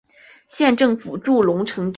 [0.47, 1.89] 县政府驻龙城镇。